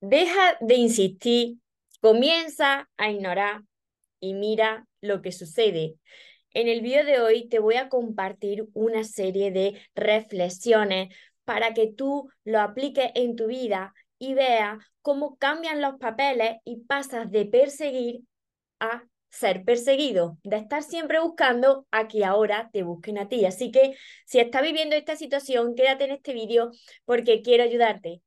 [0.00, 1.56] Deja de insistir,
[2.00, 3.62] comienza a ignorar
[4.20, 5.94] y mira lo que sucede.
[6.52, 11.14] En el vídeo de hoy te voy a compartir una serie de reflexiones
[11.44, 16.80] para que tú lo apliques en tu vida y veas cómo cambian los papeles y
[16.84, 18.20] pasas de perseguir
[18.80, 23.44] a ser perseguido, de estar siempre buscando a que ahora te busquen a ti.
[23.46, 23.94] Así que
[24.26, 26.70] si estás viviendo esta situación, quédate en este vídeo
[27.04, 28.22] porque quiero ayudarte.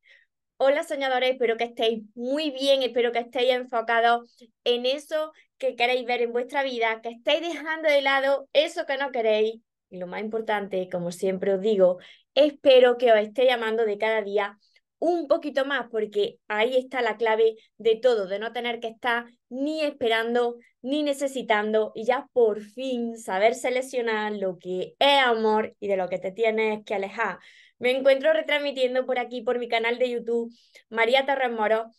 [0.62, 6.05] Hola soñadores, espero que estéis muy bien, espero que estéis enfocados en eso que queréis
[6.05, 9.62] ver en vuestra vida, que estéis dejando de lado eso que no queréis.
[9.90, 12.00] Y lo más importante, como siempre os digo,
[12.36, 14.58] espero que os esté llamando de cada día
[14.98, 19.28] un poquito más, porque ahí está la clave de todo, de no tener que estar
[19.48, 25.88] ni esperando ni necesitando y ya por fin saber seleccionar lo que es amor y
[25.88, 27.39] de lo que te tienes que alejar.
[27.80, 30.54] Me encuentro retransmitiendo por aquí, por mi canal de YouTube,
[30.90, 31.92] María Terremoro.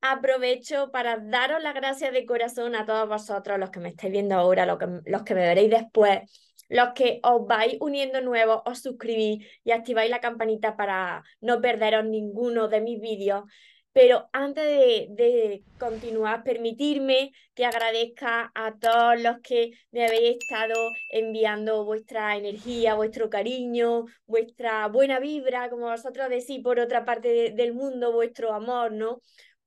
[0.00, 4.34] Aprovecho para daros las gracias de corazón a todos vosotros, los que me estáis viendo
[4.34, 6.20] ahora, los que, los que me veréis después,
[6.68, 12.04] los que os vais uniendo nuevos, os suscribís y activáis la campanita para no perderos
[12.04, 13.44] ninguno de mis vídeos.
[13.96, 14.62] Pero antes
[15.16, 20.74] de, continuar, permitirme que agradezca a todos los que me habéis estado
[21.10, 27.72] enviando vuestra energía, vuestro cariño, vuestra buena vibra, como vosotros decís, por otra parte del
[27.72, 29.22] mundo, vuestro amor, ¿no?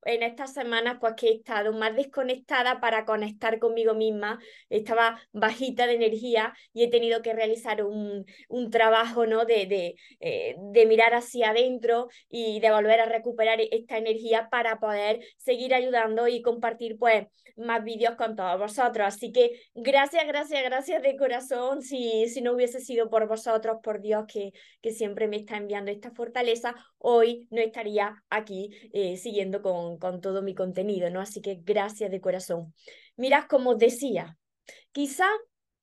[0.06, 5.88] En estas semanas pues que he estado más desconectada para conectar conmigo misma, estaba bajita
[5.88, 9.46] de energía y he tenido que realizar un, un trabajo ¿no?
[9.46, 14.80] de, de, eh, de, mirar hacia adentro y de volver a recuperar esta energía para
[14.80, 17.28] poder seguir ayudando y compartir pues
[17.58, 19.08] más vídeos con todos vosotros.
[19.08, 21.82] Así que gracias, gracias, gracias de corazón.
[21.82, 25.92] Si, si no hubiese sido por vosotros, por Dios que, que siempre me está enviando
[25.92, 31.22] esta fortaleza, hoy no estaría aquí eh, siguiendo con con, todo mi contenido, ¿no?
[31.22, 32.74] Así que gracias de corazón.
[33.16, 34.38] Mirad, como decía,
[34.92, 35.28] quizá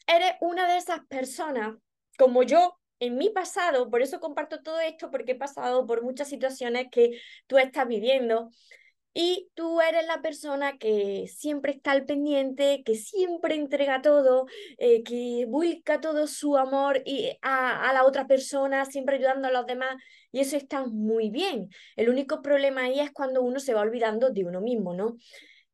[0.07, 1.77] eres una de esas personas
[2.19, 6.29] como yo en mi pasado, por eso comparto todo esto, porque he pasado por muchas
[6.29, 8.51] situaciones que tú estás viviendo.
[9.19, 14.45] Y tú eres la persona que siempre está al pendiente, que siempre entrega todo,
[14.77, 19.53] eh, que busca todo su amor y a, a, la otra persona, siempre ayudando a
[19.53, 19.97] los demás.
[20.33, 21.71] Y eso está muy bien.
[21.97, 25.17] El único problema ahí es cuando uno se va olvidando de uno mismo, ¿no?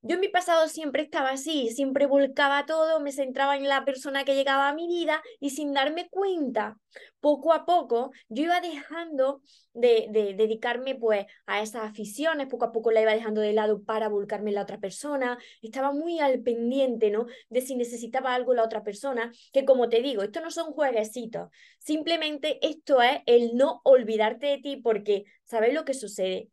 [0.04, 4.24] Yo en mi pasado siempre estaba así, siempre volcaba todo, me centraba en la persona
[4.24, 6.76] que llegaba a mi vida y sin darme cuenta,
[7.20, 9.42] poco a poco, yo iba dejando
[9.74, 14.08] de, dedicarme pues a esas aficiones, poco a poco la iba dejando de lado para
[14.08, 17.26] volcarme en la otra persona, estaba muy al pendiente, ¿no?
[17.48, 21.48] De si necesitaba algo la otra persona, que como te digo, esto no son jueguecitos,
[21.78, 26.48] simplemente esto es el no olvidarte de ti porque, ¿sabes lo que sucede?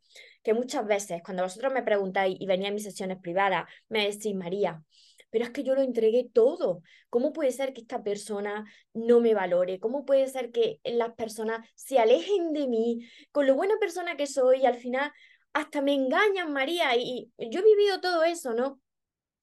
[0.50, 4.34] Que muchas veces cuando vosotros me preguntáis y venía a mis sesiones privadas, me decís,
[4.34, 4.84] María,
[5.30, 6.82] pero es que yo lo entregué todo.
[7.12, 8.66] ¿Cómo puede ser que esta persona
[8.96, 9.80] no me valore?
[9.80, 14.26] ¿Cómo puede ser que las personas se alejen de mí con lo buena persona que
[14.26, 15.12] soy y al final
[15.54, 16.96] hasta me engañan, María?
[16.96, 18.82] Y, y yo he vivido todo eso, ¿no?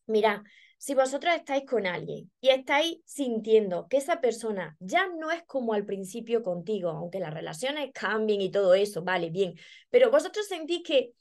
[0.07, 0.43] Mira,
[0.79, 5.73] si vosotros estáis con alguien y estáis sintiendo que esa persona ya no es como
[5.73, 9.55] al principio contigo, aunque las relaciones cambien y todo eso, vale, bien,
[9.91, 11.13] pero vosotros sentís que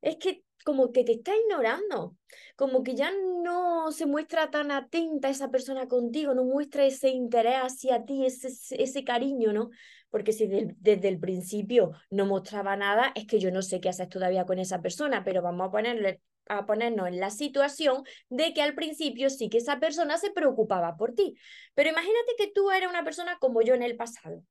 [0.00, 2.16] es que como que te está ignorando,
[2.56, 7.56] como que ya no se muestra tan atenta esa persona contigo, no muestra ese interés
[7.56, 8.48] hacia ti, ese,
[8.82, 9.70] ese cariño, ¿no?
[10.10, 14.08] Porque si desde el principio no mostraba nada, es que yo no sé qué haces
[14.08, 18.62] todavía con esa persona, pero vamos a ponerle a ponernos en la situación de que
[18.62, 21.36] al principio sí que esa persona se preocupaba por ti.
[21.74, 24.42] Pero imagínate que tú eres una persona como yo en el pasado,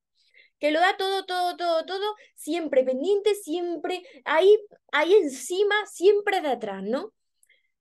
[0.63, 4.57] que lo da todo, todo, todo, todo, siempre pendiente, siempre ahí,
[4.93, 7.13] ahí encima, siempre detrás, ¿no?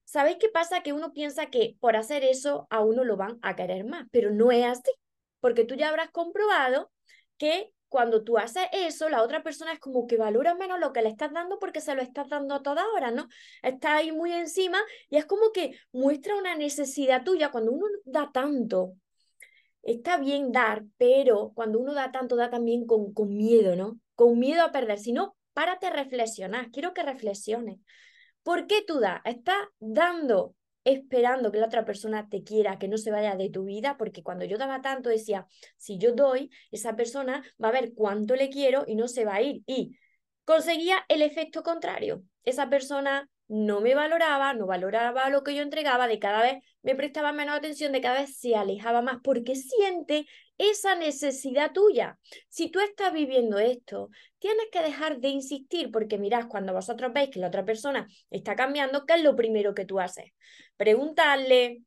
[0.02, 0.82] ¿Sabéis qué pasa?
[0.82, 4.32] Que uno piensa que por hacer eso a uno lo van a querer más, pero
[4.32, 4.90] no es así,
[5.38, 6.90] porque tú ya habrás comprobado
[7.38, 11.02] que cuando tú haces eso, la otra persona es como que valora menos lo que
[11.02, 13.28] le estás dando porque se lo estás dando a toda hora, ¿no?
[13.62, 18.32] Está ahí muy encima y es como que muestra una necesidad tuya cuando uno da
[18.32, 18.94] tanto.
[19.82, 23.98] Está bien dar, pero cuando uno da tanto, da también con, con miedo, ¿no?
[24.14, 24.98] Con miedo a perder.
[24.98, 26.70] Si no, párate a reflexionar.
[26.70, 27.78] Quiero que reflexiones.
[28.42, 29.20] ¿Por qué tú das?
[29.24, 33.64] Estás dando esperando que la otra persona te quiera, que no se vaya de tu
[33.64, 35.46] vida, porque cuando yo daba tanto decía,
[35.76, 39.36] si yo doy, esa persona va a ver cuánto le quiero y no se va
[39.36, 39.62] a ir.
[39.66, 39.96] Y
[40.44, 42.24] conseguía el efecto contrario.
[42.44, 46.94] Esa persona no me valoraba, no valoraba lo que yo entregaba, de cada vez me
[46.94, 50.26] prestaba menos atención, de cada vez se alejaba más, porque siente
[50.58, 52.18] esa necesidad tuya.
[52.48, 57.30] Si tú estás viviendo esto, tienes que dejar de insistir porque mirad, cuando vosotros veis
[57.30, 60.32] que la otra persona está cambiando, ¿qué es lo primero que tú haces?
[60.76, 61.82] Preguntarle,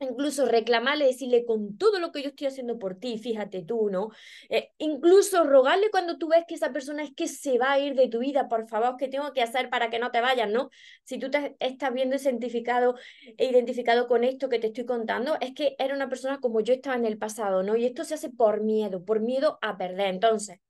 [0.00, 4.10] incluso reclamarle, decirle con todo lo que yo estoy haciendo por ti, fíjate tú, ¿no?
[4.48, 7.94] Eh, incluso rogarle cuando tú ves que esa persona es que se va a ir
[7.94, 10.70] de tu vida, por favor, ¿qué tengo que hacer para que no te vayas, ¿no?
[11.04, 12.94] Si tú te estás viendo identificado
[13.36, 16.74] e identificado con esto que te estoy contando, es que era una persona como yo
[16.74, 17.76] estaba en el pasado, ¿no?
[17.76, 20.08] Y esto se hace por miedo, por miedo a perder.
[20.08, 20.60] Entonces,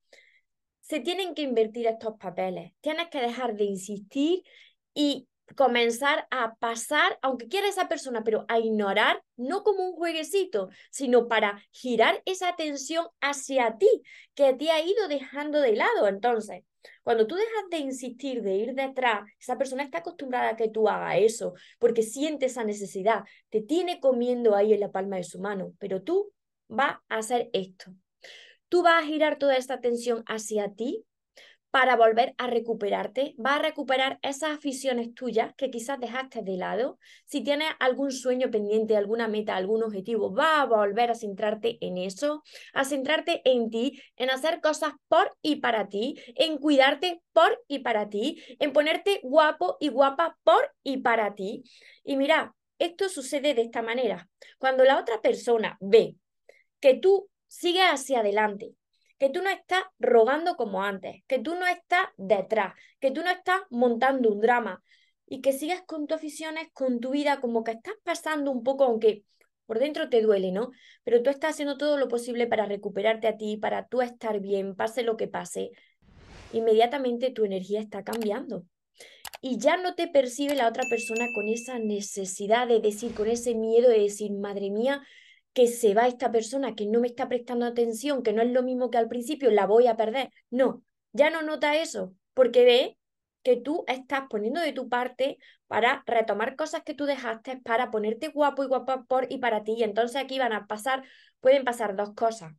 [0.80, 4.42] se tienen que invertir estos papeles, tienes que dejar de insistir
[4.94, 10.68] y comenzar a pasar, aunque quiera esa persona, pero a ignorar, no como un jueguecito,
[10.90, 13.88] sino para girar esa atención hacia ti,
[14.34, 16.08] que te ha ido dejando de lado.
[16.08, 16.64] Entonces,
[17.02, 20.88] cuando tú dejas de insistir, de ir detrás, esa persona está acostumbrada a que tú
[20.88, 25.40] hagas eso, porque siente esa necesidad, te tiene comiendo ahí en la palma de su
[25.40, 26.32] mano, pero tú
[26.68, 27.92] vas a hacer esto.
[28.68, 31.04] Tú vas a girar toda esta atención hacia ti
[31.70, 36.98] para volver a recuperarte, va a recuperar esas aficiones tuyas que quizás dejaste de lado.
[37.26, 41.98] Si tienes algún sueño pendiente, alguna meta, algún objetivo, va a volver a centrarte en
[41.98, 42.42] eso,
[42.72, 47.80] a centrarte en ti, en hacer cosas por y para ti, en cuidarte por y
[47.80, 51.64] para ti, en ponerte guapo y guapa por y para ti.
[52.02, 54.28] Y mira, esto sucede de esta manera.
[54.58, 56.16] Cuando la otra persona ve
[56.80, 58.77] que tú sigues hacia adelante,
[59.18, 63.30] que tú no estás rogando como antes, que tú no estás detrás, que tú no
[63.30, 64.82] estás montando un drama
[65.26, 68.84] y que sigues con tus aficiones, con tu vida, como que estás pasando un poco,
[68.84, 69.24] aunque
[69.66, 70.70] por dentro te duele, ¿no?
[71.04, 74.74] Pero tú estás haciendo todo lo posible para recuperarte a ti, para tú estar bien,
[74.74, 75.70] pase lo que pase.
[76.52, 78.64] Inmediatamente tu energía está cambiando.
[79.42, 83.54] Y ya no te percibe la otra persona con esa necesidad de decir, con ese
[83.54, 85.02] miedo de decir, madre mía,
[85.58, 88.62] que se va esta persona, que no me está prestando atención, que no es lo
[88.62, 90.30] mismo que al principio, la voy a perder.
[90.50, 92.98] No, ya no nota eso, porque ve
[93.42, 98.28] que tú estás poniendo de tu parte para retomar cosas que tú dejaste, para ponerte
[98.28, 99.74] guapo y guapa por y para ti.
[99.76, 101.02] Y entonces aquí van a pasar,
[101.40, 102.52] pueden pasar dos cosas.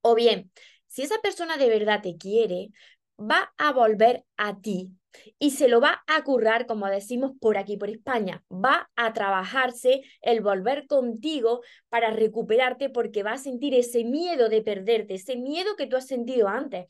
[0.00, 0.50] O bien,
[0.86, 2.70] si esa persona de verdad te quiere,
[3.18, 4.92] va a volver a ti
[5.38, 8.44] y se lo va a currar, como decimos por aquí, por España.
[8.50, 14.62] Va a trabajarse el volver contigo para recuperarte porque va a sentir ese miedo de
[14.62, 16.86] perderte, ese miedo que tú has sentido antes.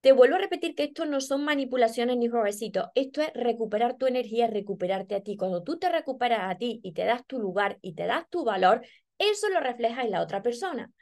[0.00, 4.06] Te vuelvo a repetir que esto no son manipulaciones ni jueguecitos, esto es recuperar tu
[4.06, 5.36] energía, recuperarte a ti.
[5.36, 8.44] Cuando tú te recuperas a ti y te das tu lugar y te das tu
[8.44, 8.82] valor,
[9.18, 10.92] eso lo refleja en la otra persona.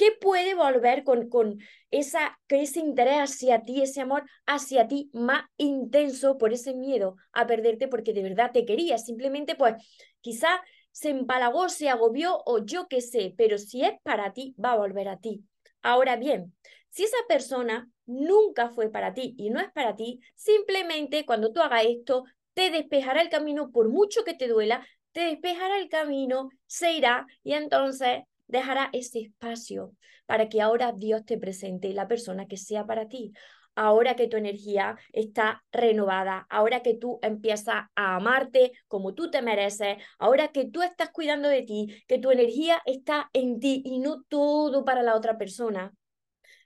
[0.00, 1.58] ¿Qué puede volver con, con
[1.90, 7.46] esa, ese interés hacia ti, ese amor hacia ti más intenso por ese miedo a
[7.46, 8.96] perderte porque de verdad te quería?
[8.96, 9.74] Simplemente, pues,
[10.22, 14.72] quizá se empalagó, se agobió o yo qué sé, pero si es para ti, va
[14.72, 15.44] a volver a ti.
[15.82, 16.54] Ahora bien,
[16.88, 21.60] si esa persona nunca fue para ti y no es para ti, simplemente cuando tú
[21.60, 22.24] hagas esto,
[22.54, 24.82] te despejará el camino, por mucho que te duela,
[25.12, 29.94] te despejará el camino, se irá y entonces dejará ese espacio
[30.26, 33.32] para que ahora Dios te presente la persona que sea para ti.
[33.76, 39.42] Ahora que tu energía está renovada, ahora que tú empiezas a amarte como tú te
[39.42, 44.00] mereces, ahora que tú estás cuidando de ti, que tu energía está en ti y
[44.00, 45.94] no todo para la otra persona,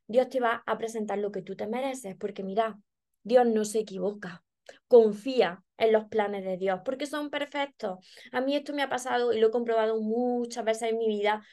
[0.07, 2.79] Dios te va a presentar lo que tú te mereces, porque mira,
[3.23, 4.43] Dios no se equivoca.
[4.89, 7.99] Confía en los planes de Dios, porque son perfectos.
[8.33, 11.45] A mí esto me ha pasado y lo he comprobado muchas veces en mi vida,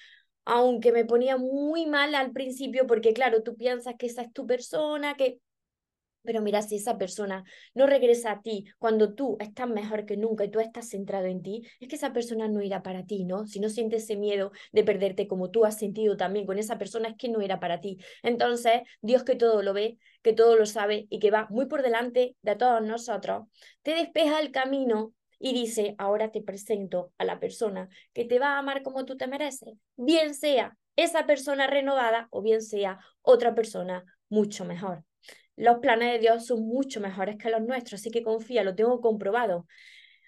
[0.46, 4.46] aunque me ponía muy mal al principio, porque claro, tú piensas que esa es tu
[4.46, 5.40] persona, que...
[6.24, 7.44] Pero mira, si esa persona
[7.74, 11.42] no regresa a ti cuando tú estás mejor que nunca y tú estás centrado en
[11.42, 13.48] ti, es que esa persona no irá para ti, ¿no?
[13.48, 17.10] Si no sientes ese miedo de perderte como tú has sentido también con esa persona,
[17.10, 17.98] es que no era para ti.
[18.22, 21.82] Entonces, Dios que todo lo ve, que todo lo sabe y que va muy por
[21.82, 23.48] delante de todos nosotros,
[23.82, 28.56] te despeja el camino y dice, ahora te presento a la persona que te va
[28.56, 33.56] a amar como tú te mereces, bien sea esa persona renovada o bien sea otra
[33.56, 35.04] persona mucho mejor.
[35.56, 39.02] Los planes de Dios son mucho mejores que los nuestros, así que confía, lo tengo
[39.02, 39.66] comprobado.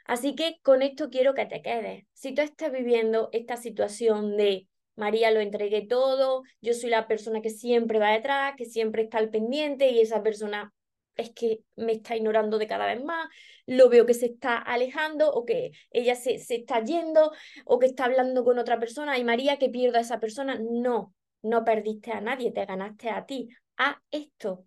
[0.05, 2.05] Así que con esto quiero que te quedes.
[2.13, 7.41] Si tú estás viviendo esta situación de María lo entregué todo, yo soy la persona
[7.41, 10.73] que siempre va detrás, que siempre está al pendiente y esa persona
[11.15, 13.29] es que me está ignorando de cada vez más,
[13.65, 17.31] lo veo que se está alejando o que ella se, se está yendo
[17.65, 20.59] o que está hablando con otra persona y María que pierda a esa persona.
[20.59, 24.65] No, no perdiste a nadie, te ganaste a ti, a esto.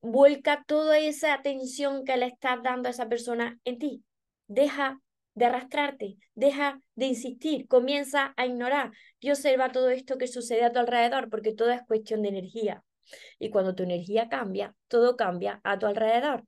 [0.00, 4.04] Vuelca toda esa atención que le estás dando a esa persona en ti.
[4.46, 5.00] Deja
[5.34, 10.72] de arrastrarte, deja de insistir, comienza a ignorar y observa todo esto que sucede a
[10.72, 12.84] tu alrededor, porque todo es cuestión de energía.
[13.38, 16.44] Y cuando tu energía cambia, todo cambia a tu alrededor.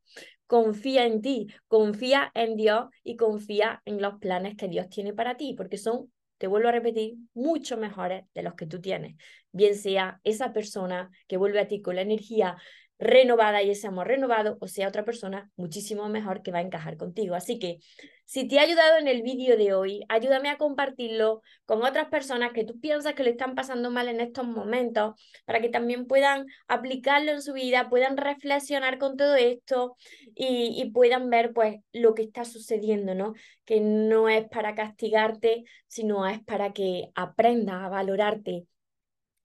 [0.47, 5.37] Confía en ti, confía en Dios y confía en los planes que Dios tiene para
[5.37, 9.17] ti, porque son, te vuelvo a repetir, mucho mejores de los que tú tienes.
[9.51, 12.57] Bien sea esa persona que vuelve a ti con la energía
[12.99, 16.97] renovada y ese amor renovado, o sea, otra persona muchísimo mejor que va a encajar
[16.97, 17.35] contigo.
[17.35, 17.79] Así que
[18.27, 22.53] si te ha ayudado en el vídeo de hoy, ayúdame a compartirlo con otras personas
[22.53, 25.15] que tú piensas que le están pasando mal en estos momentos,
[25.45, 29.97] para que también puedan aplicarlo en su vida, puedan reflexionar con todo esto
[30.35, 33.35] y, y puedan ver pues lo que está sucediendo, ¿no?
[33.65, 38.67] Que no es para castigarte, sino es para que aprendas a valorarte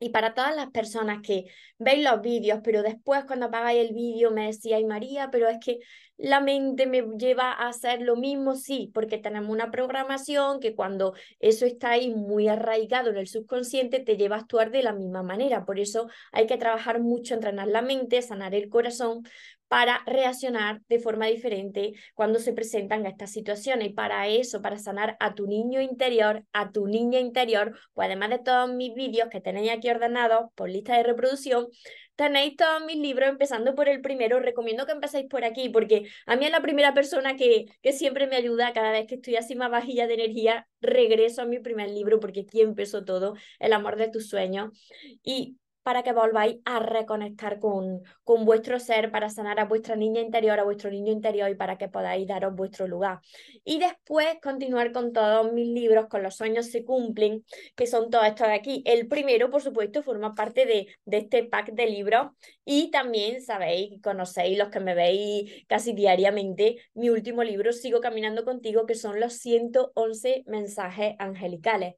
[0.02, 1.46] y para todas las personas que
[1.78, 5.78] veis los vídeos, pero después cuando apagáis el vídeo me decíais, María, pero es que
[6.18, 11.14] la mente me lleva a hacer lo mismo, sí, porque tenemos una programación que cuando
[11.40, 15.22] eso está ahí muy arraigado en el subconsciente te lleva a actuar de la misma
[15.22, 15.66] manera.
[15.66, 19.22] Por eso hay que trabajar mucho, entrenar la mente, sanar el corazón,
[19.72, 23.88] para reaccionar de forma diferente cuando se presentan estas situaciones.
[23.88, 28.32] Y para eso, para sanar a tu niño interior, a tu niña interior, pues además
[28.32, 31.68] de todos mis vídeos que tenéis aquí ordenados por lista de reproducción,
[32.18, 34.42] tenéis todos mis libros, empezando por el primero.
[34.42, 38.28] recomiendo que empecéis por aquí, porque a mí es la primera persona que, que siempre
[38.28, 40.68] me ayuda cada vez que estoy así más vajilla de energía.
[40.82, 44.78] Regreso a mi primer libro, porque aquí empezó todo, El amor de tus sueños.
[45.24, 50.22] Y para que volváis a reconectar con, con vuestro ser, para sanar a vuestra niña
[50.22, 53.20] interior, a vuestro niño interior y para que podáis daros vuestro lugar.
[53.64, 57.44] Y después continuar con todos mis libros, con los sueños se cumplen,
[57.76, 58.84] que son todos estos de aquí.
[58.86, 62.28] El primero, por supuesto, forma parte de, de este pack de libros
[62.66, 68.46] y también sabéis, conocéis los que me veis casi diariamente, mi último libro, Sigo Caminando
[68.46, 71.96] Contigo, que son los 111 mensajes angelicales.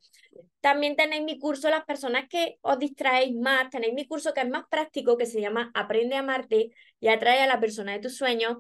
[0.64, 4.50] También tenéis mi curso, las personas que os distraéis más, tenéis mi curso que es
[4.50, 8.16] más práctico, que se llama Aprende a amarte y atrae a la persona de tus
[8.16, 8.60] sueños.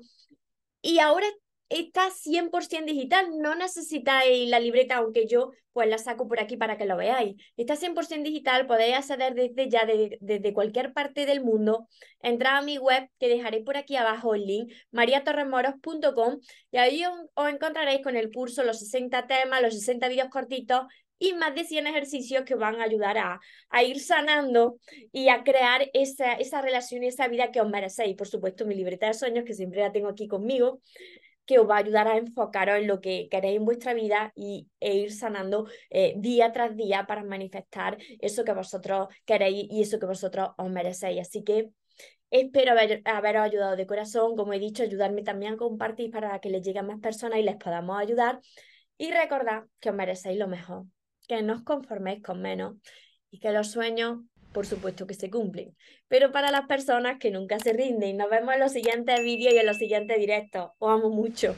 [0.81, 1.25] Y ahora
[1.69, 6.77] está 100% digital, no necesitáis la libreta, aunque yo pues la saco por aquí para
[6.77, 7.41] que lo veáis.
[7.55, 11.88] Está 100% digital, podéis acceder desde ya, desde, cualquier parte del mundo.
[12.22, 17.13] Entrad a mi web, que dejaré por aquí abajo el link, mariatorremoros.com, y ahí os,
[17.33, 20.81] os, encontraréis con el curso, los 60 temas, los 60 vídeos cortitos
[21.24, 23.39] y más de 100 ejercicios que van a ayudar a,
[23.70, 24.77] a ir sanando
[25.13, 28.18] y a crear esa, esa relación y esa vida que os merecéis.
[28.18, 30.82] Por supuesto, mi libreta de sueños, que siempre la tengo aquí conmigo,
[31.46, 34.68] que os va a ayudar a enfocaros en lo que queréis en vuestra vida y,
[34.82, 40.00] e ir sanando eh, día tras día para manifestar eso que vosotros queréis y eso
[40.00, 41.22] que vosotros os merecéis.
[41.22, 41.70] Así que
[42.32, 46.50] espero haber, haberos ayudado de corazón, como he dicho, ayudarme también a compartir para que
[46.50, 48.42] les llegue a más personas y les podamos ayudar.
[48.98, 50.84] Y recordad que os merecéis lo mejor
[51.27, 52.75] que no os conforméis con menos
[53.32, 54.20] y que los sueños,
[54.53, 55.75] por supuesto que se cumplen.
[56.08, 59.58] Pero para las personas que nunca se rinden, nos vemos en los siguientes vídeos y
[59.58, 60.72] en los siguientes directos.
[60.77, 61.56] Os amo mucho.